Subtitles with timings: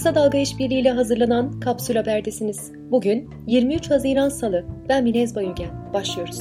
[0.00, 2.72] Kısa Dalga İşbirliği hazırlanan Kapsül Haber'desiniz.
[2.90, 4.64] Bugün 23 Haziran Salı.
[4.88, 5.92] Ben Minez Bayülgen.
[5.92, 6.40] Başlıyoruz.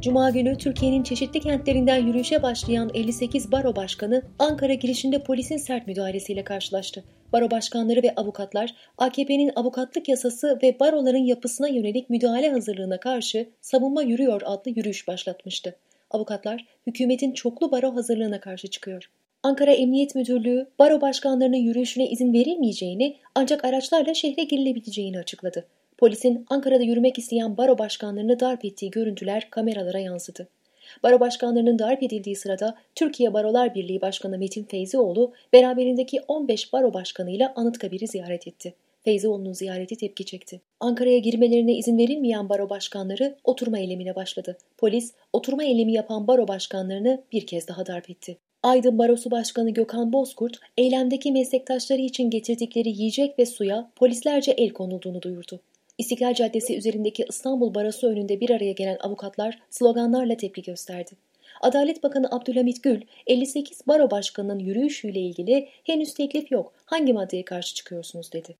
[0.00, 6.44] Cuma günü Türkiye'nin çeşitli kentlerinden yürüyüşe başlayan 58 baro başkanı Ankara girişinde polisin sert müdahalesiyle
[6.44, 7.04] karşılaştı.
[7.32, 14.02] Baro başkanları ve avukatlar AKP'nin avukatlık yasası ve baroların yapısına yönelik müdahale hazırlığına karşı Savunma
[14.02, 15.76] Yürüyor adlı yürüyüş başlatmıştı.
[16.10, 19.10] Avukatlar hükümetin çoklu baro hazırlığına karşı çıkıyor.
[19.44, 25.64] Ankara Emniyet Müdürlüğü baro başkanlarının yürüyüşüne izin verilmeyeceğini ancak araçlarla şehre girilebileceğini açıkladı.
[25.98, 30.48] Polisin Ankara'da yürümek isteyen baro başkanlarını darp ettiği görüntüler kameralara yansıdı.
[31.02, 37.52] Baro başkanlarının darp edildiği sırada Türkiye Barolar Birliği Başkanı Metin Feyzioğlu beraberindeki 15 baro başkanıyla
[37.56, 38.74] Anıtkabir'i ziyaret etti.
[39.02, 40.60] Feyzioğlu'nun ziyareti tepki çekti.
[40.80, 44.56] Ankara'ya girmelerine izin verilmeyen baro başkanları oturma eylemine başladı.
[44.78, 48.36] Polis oturma eylemi yapan baro başkanlarını bir kez daha darp etti.
[48.64, 55.22] Aydın Barosu Başkanı Gökhan Bozkurt, eylemdeki meslektaşları için getirdikleri yiyecek ve suya polislerce el konulduğunu
[55.22, 55.60] duyurdu.
[55.98, 61.10] İstiklal Caddesi üzerindeki İstanbul Barosu önünde bir araya gelen avukatlar sloganlarla tepki gösterdi.
[61.60, 67.74] Adalet Bakanı Abdülhamit Gül, 58 baro başkanının yürüyüşüyle ilgili henüz teklif yok, hangi maddeye karşı
[67.74, 68.56] çıkıyorsunuz dedi.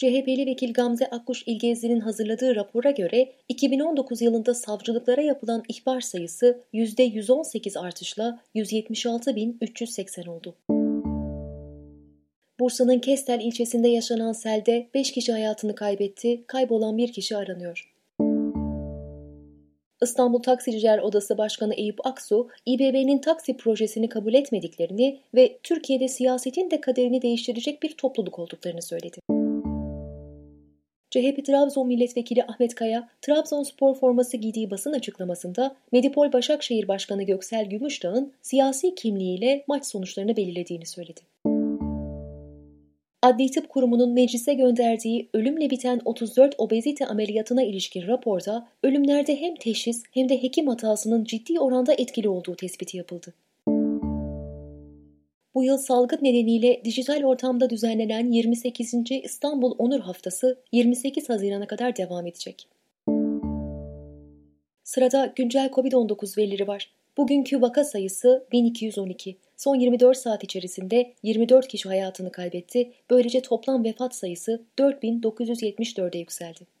[0.00, 7.78] CHP'li vekil Gamze Akkuş İlgezli'nin hazırladığı rapora göre 2019 yılında savcılıklara yapılan ihbar sayısı %118
[7.78, 10.54] artışla 176.380 oldu.
[12.60, 17.94] Bursa'nın Kestel ilçesinde yaşanan selde 5 kişi hayatını kaybetti, kaybolan bir kişi aranıyor.
[20.02, 26.80] İstanbul Taksiciler Odası Başkanı Eyüp Aksu, İBB'nin taksi projesini kabul etmediklerini ve Türkiye'de siyasetin de
[26.80, 29.39] kaderini değiştirecek bir topluluk olduklarını söyledi.
[31.10, 38.32] CHP Trabzon Milletvekili Ahmet Kaya, Trabzonspor forması giydiği basın açıklamasında Medipol Başakşehir Başkanı Göksel Gümüşdağ'ın
[38.42, 41.20] siyasi kimliğiyle maç sonuçlarını belirlediğini söyledi.
[43.22, 50.02] Adli Tıp Kurumu'nun meclise gönderdiği ölümle biten 34 obezite ameliyatına ilişkin raporda ölümlerde hem teşhis
[50.14, 53.34] hem de hekim hatasının ciddi oranda etkili olduğu tespiti yapıldı.
[55.54, 58.94] Bu yıl salgın nedeniyle dijital ortamda düzenlenen 28.
[59.22, 62.68] İstanbul Onur Haftası 28 Haziran'a kadar devam edecek.
[64.84, 66.90] Sırada güncel COVID-19 verileri var.
[67.16, 69.36] Bugünkü vaka sayısı 1212.
[69.56, 72.92] Son 24 saat içerisinde 24 kişi hayatını kaybetti.
[73.10, 76.79] Böylece toplam vefat sayısı 4974'e yükseldi.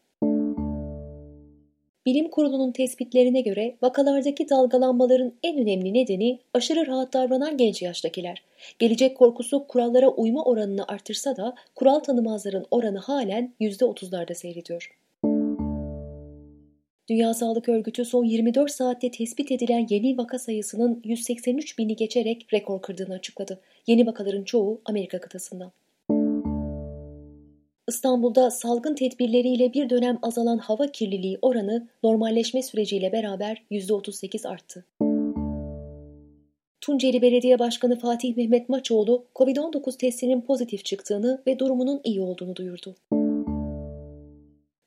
[2.06, 8.42] Bilim Kurulu'nun tespitlerine göre vakalardaki dalgalanmaların en önemli nedeni aşırı rahat davranan genç yaştakiler.
[8.78, 14.96] Gelecek korkusu kurallara uyma oranını artırsa da kural tanımazların oranı halen %30'larda seyrediyor.
[17.08, 22.82] Dünya Sağlık Örgütü son 24 saatte tespit edilen yeni vaka sayısının 183 bini geçerek rekor
[22.82, 23.60] kırdığını açıkladı.
[23.86, 25.72] Yeni vakaların çoğu Amerika kıtasından.
[27.90, 34.84] İstanbul'da salgın tedbirleriyle bir dönem azalan hava kirliliği oranı normalleşme süreciyle beraber %38 arttı.
[36.80, 42.94] Tunceli Belediye Başkanı Fatih Mehmet Maçoğlu, COVID-19 testinin pozitif çıktığını ve durumunun iyi olduğunu duyurdu.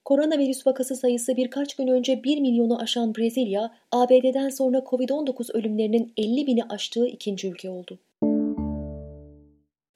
[0.05, 6.47] Koronavirüs vakası sayısı birkaç gün önce 1 milyonu aşan Brezilya, ABD'den sonra COVID-19 ölümlerinin 50
[6.47, 7.99] bini aştığı ikinci ülke oldu.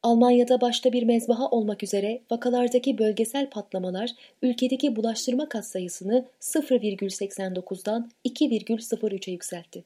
[0.08, 9.32] Almanya'da başta bir mezbaha olmak üzere vakalardaki bölgesel patlamalar ülkedeki bulaştırma kat sayısını 0,89'dan 2,03'e
[9.32, 9.84] yükseltti.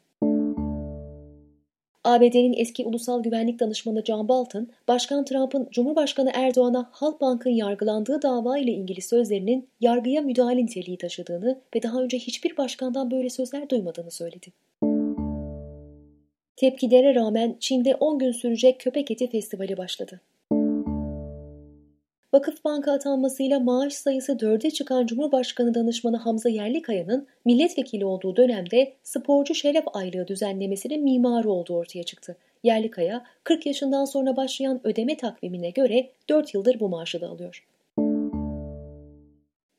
[2.04, 8.72] ABD'nin eski ulusal güvenlik danışmanı John Bolton, Başkan Trump'ın Cumhurbaşkanı Erdoğan'a Halkbank'ın yargılandığı dava ile
[8.72, 14.48] ilgili sözlerinin yargıya müdahale niteliği taşıdığını ve daha önce hiçbir başkandan böyle sözler duymadığını söyledi.
[16.62, 20.22] Tepkilere rağmen Çin'de 10 gün sürecek köpek eti festivali başladı.
[22.34, 29.56] Vakıf Banka atanmasıyla maaş sayısı dörde çıkan Cumhurbaşkanı danışmanı Hamza Yerlikaya'nın milletvekili olduğu dönemde sporcu
[29.56, 32.38] şeref aylığı düzenlemesinin mimarı olduğu ortaya çıktı.
[32.64, 37.66] Yerlikaya 40 yaşından sonra başlayan ödeme takvimine göre 4 yıldır bu maaşı da alıyor.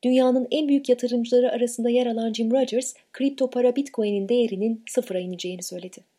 [0.03, 5.63] Dünyanın en büyük yatırımcıları arasında yer alan Jim Rogers, kripto para Bitcoin'in değerinin sıfıra ineceğini
[5.63, 6.12] söyledi.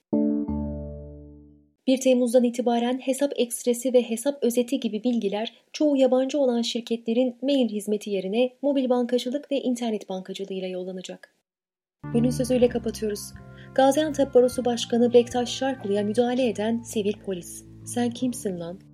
[1.87, 7.69] 1 Temmuz'dan itibaren hesap ekstresi ve hesap özeti gibi bilgiler çoğu yabancı olan şirketlerin mail
[7.69, 11.35] hizmeti yerine mobil bankacılık ve internet bankacılığıyla yollanacak.
[12.15, 13.21] Günün sözüyle kapatıyoruz.
[13.75, 17.65] Gaziantep Barosu Başkanı Bektaş Şarklı'ya müdahale eden sivil polis.
[17.87, 18.94] Sen kimsin lan?